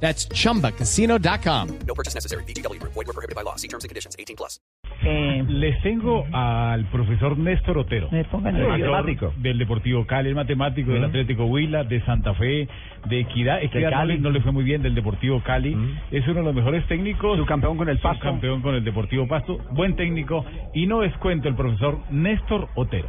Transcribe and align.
That's 0.00 0.28
chumbacasino.com. 0.28 1.68
No 1.86 1.94
purchase 1.94 2.14
necessary. 2.14 2.44
BGW. 2.44 2.80
Void 2.82 3.06
were 3.06 3.12
prohibited 3.12 3.34
by 3.34 3.42
law. 3.42 3.56
See 3.56 3.68
terms 3.68 3.84
and 3.84 3.88
conditions. 3.88 4.14
18 4.18 4.36
plus. 4.36 4.60
Eh, 5.02 5.44
les 5.48 5.80
tengo 5.82 6.24
al 6.32 6.84
profesor 6.90 7.36
Néstor 7.36 7.78
Otero. 7.78 8.08
Me 8.10 8.24
pongan 8.24 8.56
el 8.56 8.66
matemático. 8.66 9.32
Del 9.38 9.58
Deportivo 9.58 10.06
Cali, 10.06 10.30
el 10.30 10.34
matemático 10.34 10.90
del 10.92 11.04
Atlético 11.04 11.44
Huila, 11.44 11.84
de 11.84 12.02
Santa 12.04 12.34
Fe, 12.34 12.68
de 13.06 13.20
Equidad. 13.20 13.62
Equidad 13.62 13.90
no, 13.90 13.96
Cali. 13.98 14.14
le, 14.14 14.20
no 14.20 14.30
le 14.30 14.40
fue 14.40 14.52
muy 14.52 14.64
bien, 14.64 14.82
del 14.82 14.94
Deportivo 14.94 15.42
Cali. 15.42 15.76
Es 16.10 16.24
uno 16.24 16.40
de 16.40 16.42
los 16.42 16.54
mejores 16.54 16.86
técnicos. 16.88 17.38
Su 17.38 17.46
campeón 17.46 17.76
con 17.76 17.88
el 17.88 17.98
Pasto. 17.98 18.22
campeón 18.22 18.62
con 18.62 18.74
el 18.74 18.84
Deportivo 18.84 19.26
Pasto. 19.28 19.58
Buen 19.72 19.96
técnico. 19.96 20.44
Y 20.74 20.86
no 20.86 21.02
es 21.02 21.14
cuento 21.18 21.48
el 21.48 21.54
profesor 21.56 21.98
Néstor 22.10 22.68
Otero. 22.74 23.08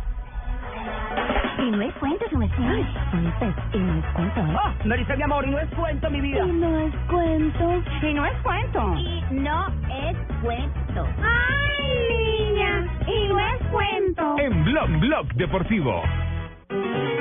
Y 1.60 1.72
no 1.72 1.82
es 1.82 1.94
cuento, 1.96 2.26
su 2.30 2.38
merced. 2.38 2.64
Y 3.74 3.78
no 3.78 3.96
es 3.96 4.06
cuento, 4.14 4.40
¿eh? 4.42 4.56
Ah, 4.64 4.74
me 4.86 4.98
dice 4.98 5.18
mi 5.18 5.24
amor, 5.24 5.46
y 5.48 5.52
no 5.52 5.60
es 5.60 5.70
cuento, 5.70 6.10
mi 6.10 6.22
vida. 6.22 6.46
Y 6.46 6.52
no 6.52 6.80
es 6.80 6.96
cuento. 7.10 7.84
Y 8.02 8.14
no 8.14 8.26
es 8.26 8.42
cuento. 8.42 8.96
Y 8.96 9.24
no 9.32 9.68
es 9.90 10.18
cuento. 10.42 11.08
¡Ay, 11.24 12.54
niña! 12.54 12.88
Y 13.08 13.28
no 13.28 13.40
es 13.40 13.64
cuento. 13.72 14.36
En 14.40 14.64
Blog 14.66 14.90
Blog 15.00 15.28
Deportivo. 15.34 16.04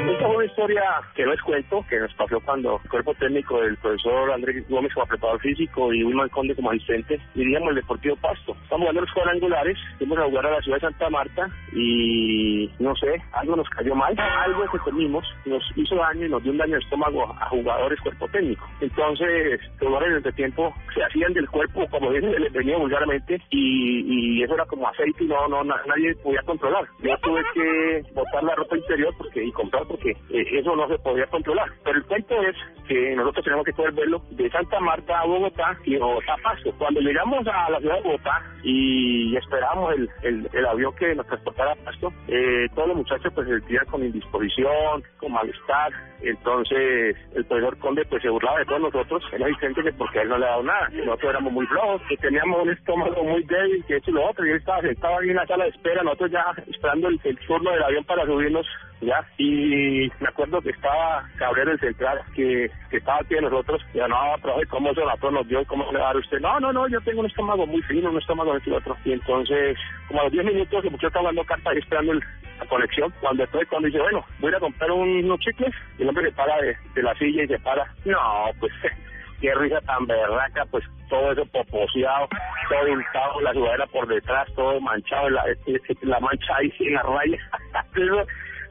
Esta 0.09 0.27
fue 0.27 0.37
una 0.37 0.45
historia 0.47 0.83
que 1.15 1.25
no 1.25 1.33
es 1.33 1.43
cuento, 1.43 1.85
que 1.91 1.99
nos 1.99 2.13
pasó 2.15 2.41
cuando 2.41 2.81
el 2.83 2.91
cuerpo 2.91 3.15
técnico 3.15 3.61
del 3.61 3.77
profesor 3.79 4.31
Andrés 4.33 4.67
Gómez 4.69 4.93
como 4.95 5.07
preparador 5.07 5.41
físico 5.41 5.93
y 5.93 6.05
Wilman 6.05 6.29
Conde 6.29 6.55
como 6.55 6.71
asistente 6.71 7.21
diríamos 7.35 7.71
el 7.71 7.77
Deportivo 7.77 8.17
Pasto. 8.17 8.53
Estamos 8.63 8.81
jugando 8.87 9.01
los 9.03 9.13
cuadrangulares, 9.13 9.79
fuimos 9.99 10.19
a 10.19 10.25
jugar 10.25 10.47
a 10.47 10.51
la 10.53 10.61
ciudad 10.63 10.77
de 10.79 10.81
Santa 10.87 11.11
Marta 11.11 11.49
y 11.73 12.71
no 12.79 12.95
sé, 12.97 13.21
algo 13.33 13.57
nos 13.57 13.69
cayó 13.71 13.95
mal, 13.95 14.15
algo 14.19 14.65
que 14.71 14.79
comimos 14.79 15.25
nos 15.45 15.63
hizo 15.77 15.97
daño 15.97 16.27
y 16.27 16.31
nos 16.31 16.43
dio 16.43 16.53
un 16.53 16.59
daño 16.59 16.75
de 16.75 16.81
estómago 16.81 17.25
a 17.41 17.49
jugadores 17.49 18.01
cuerpo 18.01 18.29
técnico. 18.29 18.67
Entonces, 18.81 19.61
los 19.81 19.89
jugadores 19.89 20.23
de 20.23 20.33
tiempo 20.33 20.73
se 20.95 21.03
hacían 21.03 21.33
del 21.33 21.49
cuerpo, 21.51 21.87
como 21.91 22.13
dicen, 22.13 22.31
les 22.41 22.53
venía 22.53 22.77
vulgarmente 22.79 23.41
y, 23.51 24.39
y 24.39 24.43
eso 24.43 24.55
era 24.55 24.65
como 24.67 24.89
aceite 24.89 25.25
y 25.25 25.27
no, 25.27 25.49
no, 25.49 25.65
na- 25.65 25.83
nadie 25.87 26.15
podía 26.17 26.43
controlar. 26.43 26.85
Yo 27.01 27.17
tuve 27.19 27.43
que 27.55 28.03
botar 28.15 28.43
la 28.45 28.55
ropa 28.55 28.77
interior 28.77 29.13
porque 29.19 29.45
y 29.45 29.53
comprar 29.53 29.85
porque 29.97 30.11
eh, 30.31 30.47
eso 30.53 30.77
no 30.77 30.87
se 30.89 30.99
podía 30.99 31.27
controlar. 31.27 31.69
Pero 31.85 31.99
el 31.99 32.05
cuento 32.05 32.35
es 32.43 32.57
que 32.87 33.17
nosotros 33.17 33.45
tenemos 33.45 33.65
que 33.65 33.73
poder 33.73 33.93
verlo 33.93 34.23
de 34.31 34.49
Santa 34.51 34.79
Marta 34.81 35.21
a 35.21 35.27
Bogotá 35.27 35.77
y 35.85 35.97
Bogotá 35.97 36.35
a 36.35 36.43
Pasto. 36.43 36.73
Cuando 36.79 37.01
llegamos 37.01 37.47
a 37.47 37.71
la 37.71 37.81
ciudad 37.81 37.97
de 37.97 38.03
Bogotá 38.03 38.43
y 38.63 39.37
esperábamos 39.37 39.95
el, 39.95 40.11
el, 40.23 40.49
el 40.53 40.67
avión 40.67 40.95
que 40.97 41.15
nos 41.15 41.27
transportara 41.27 41.73
a 41.73 41.77
Pasto, 41.77 42.13
eh, 42.29 42.67
todos 42.75 42.89
los 42.89 42.99
muchachos 42.99 43.33
pues 43.35 43.49
se 43.49 43.59
sentían 43.59 43.87
con 43.87 44.05
indisposición, 44.05 45.03
con 45.19 45.33
malestar. 45.33 45.93
Entonces 46.23 47.17
el 47.35 47.45
profesor 47.45 47.79
Conde 47.79 48.05
pues 48.07 48.23
se 48.23 48.29
burlaba 48.29 48.59
de 48.59 48.65
todos 48.67 48.81
nosotros, 48.81 49.23
el 49.33 49.43
asistente 49.43 49.83
que 49.83 49.93
porque 49.93 50.21
él 50.21 50.29
no 50.29 50.39
le 50.39 50.47
ha 50.47 50.51
dado 50.51 50.63
nada, 50.63 50.89
que 50.89 51.05
nosotros 51.05 51.31
éramos 51.31 51.53
muy 51.53 51.67
flojos, 51.67 52.03
que 52.09 52.17
teníamos 52.17 52.63
un 52.63 52.71
estómago 52.71 53.23
muy 53.23 53.43
débil, 53.45 53.85
que 53.87 53.97
esto 53.97 54.11
y 54.11 54.15
lo 54.15 54.31
otro, 54.31 54.47
y 54.47 54.51
él 54.51 54.57
estaba 54.57 54.81
sentado 54.81 55.19
ahí 55.19 55.31
en 55.31 55.37
la 55.37 55.47
sala 55.47 55.65
de 55.65 55.71
espera, 55.71 56.03
nosotros 56.03 56.31
ya 56.31 56.45
esperando 56.67 57.09
el, 57.09 57.21
el 57.25 57.39
turno 57.47 57.71
del 57.71 57.83
avión 57.83 58.05
para 58.05 58.25
subirnos 58.25 58.67
ya 59.01 59.25
y 59.39 60.11
me 60.21 60.29
acuerdo 60.29 60.61
que 60.63 60.71
estaba 60.71 61.23
Cabrera 61.39 61.73
el 61.73 61.81
central 61.81 62.21
que, 62.35 62.71
que 62.91 62.97
estaba 62.97 63.19
aquí 63.21 63.35
de 63.35 63.43
nosotros 63.43 63.83
y 63.93 63.99
no 63.99 64.17
profe 64.41 64.67
cómo 64.67 64.95
se 64.95 65.05
la 65.05 65.17
nos 65.31 65.47
dio 65.49 65.65
cómo 65.67 65.91
le 65.93 65.99
va 65.99 66.05
a 66.05 66.09
dar 66.09 66.17
usted 66.17 66.41
no 66.41 66.59
no 66.61 66.73
no 66.73 66.89
yo 66.89 67.01
tengo 67.03 67.21
un 67.21 67.27
estómago 67.27 67.67
muy 67.67 67.83
fino 67.83 68.11
un 68.11 68.19
estómago 68.19 68.53
de 68.53 68.59
este 68.59 68.71
y 68.71 68.75
otro. 68.75 68.97
Y 69.05 69.13
entonces 69.13 69.77
como 70.09 70.21
a 70.21 70.25
los 70.25 70.33
10 70.33 70.45
minutos 70.45 70.85
el 70.85 70.91
muchacho 70.91 71.09
estaba 71.09 71.27
dando 71.27 71.45
carta 71.45 71.71
ahí 71.71 71.79
esperando 71.79 72.15
la 72.15 72.67
conexión. 72.69 73.13
Cuando 73.21 73.45
estoy 73.45 73.67
cuando 73.67 73.87
dice 73.87 74.01
bueno 74.01 74.25
voy 74.39 74.55
a 74.55 74.61
comprar 74.61 74.91
un- 74.91 75.25
unos 75.25 75.41
chicles 75.41 75.75
y 75.99 76.03
el 76.03 76.09
hombre 76.09 76.31
se 76.31 76.33
para 76.37 76.57
de, 76.63 76.77
de 76.95 77.03
la 77.03 77.15
silla 77.17 77.45
y 77.45 77.49
se 77.49 77.59
para. 77.59 77.85
No 78.07 78.19
pues 78.61 78.73
qué 79.41 79.55
risa 79.55 79.81
tan 79.83 80.07
berraca, 80.07 80.65
pues 80.71 80.85
todo 81.11 81.33
eso 81.33 81.45
poposeado, 81.47 82.27
todo 82.71 82.93
untado, 82.93 83.41
la 83.43 83.53
sudadera 83.53 83.87
por 83.89 84.07
detrás, 84.09 84.49
todo 84.55 84.81
manchado, 84.81 85.29
la, 85.31 85.43
eh, 85.51 85.57
eh, 85.67 85.79
la 86.03 86.19
mancha 86.21 86.57
ahí 86.57 86.73
en 86.81 86.95
la 86.95 87.03
raya. 87.03 87.39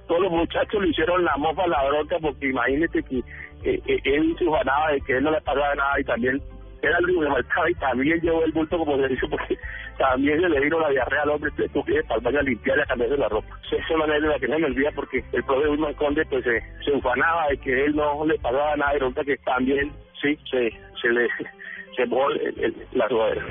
Todos 0.08 0.22
los 0.22 0.32
muchachos 0.32 0.82
le 0.82 0.90
hicieron 0.90 1.24
la 1.26 1.36
mofa, 1.38 1.66
la 1.68 1.84
bronca, 1.88 2.18
porque 2.22 2.50
imagínate 2.50 3.02
que 3.04 3.18
eh, 3.64 3.82
eh, 3.88 4.00
él 4.04 4.36
se 4.38 4.46
ufanaba 4.46 4.92
de 4.92 5.02
que 5.02 5.18
él 5.18 5.24
no 5.24 5.32
le 5.32 5.42
pasaba 5.42 5.74
nada 5.76 6.00
y 6.00 6.04
también 6.04 6.42
era 6.82 6.98
el 7.00 7.06
único 7.06 7.22
que 7.22 7.28
faltaba 7.32 7.70
y 7.72 7.74
también 7.76 8.22
llevó 8.22 8.44
el 8.44 8.52
bulto 8.52 8.78
como 8.78 8.96
se 8.98 9.08
dice 9.08 9.28
porque 9.28 9.58
también 9.98 10.40
se 10.40 10.50
le 10.50 10.60
vino 10.60 10.80
la 10.80 10.90
diarrea 10.90 11.24
al 11.24 11.30
hombre 11.32 11.50
que 11.58 11.68
tuve 11.70 11.86
que 11.86 11.94
ir 11.96 12.04
para 12.04 12.18
el 12.20 12.24
baño 12.26 12.40
a 12.40 12.44
limpiar 12.44 12.78
y 12.78 12.82
a 12.82 12.86
cambiarse 12.86 13.18
la 13.18 13.30
ropa. 13.30 13.48
Esa 13.66 13.76
es 13.78 13.90
una 13.90 14.04
anécdota 14.04 14.40
que 14.40 14.48
no 14.48 14.60
me 14.60 14.66
olvida 14.68 14.92
porque 14.94 15.24
el 15.34 15.44
profe 15.44 15.68
Wilman 15.70 15.94
Conde 15.96 16.24
pues 16.28 16.44
se, 16.44 16.62
se 16.84 16.92
ufanaba 16.92 17.48
de 17.50 17.58
que 17.58 17.86
él 17.86 17.96
no 17.96 18.24
le 18.26 18.38
pasaba 18.38 18.76
nada 18.76 18.96
y 18.96 19.00
resulta 19.00 19.24
que 19.24 19.38
también 19.38 19.92
sí 20.22 20.38
se, 20.52 20.70
se 21.02 21.10
le 21.10 21.28
se 21.96 22.06
mojó 22.06 22.30
el- 22.32 22.54
el- 22.64 22.76
la 22.92 23.08
sudadera. 23.10 23.42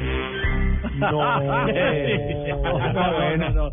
No. 0.94 1.10
no, 2.92 3.36
no, 3.36 3.50
no. 3.50 3.72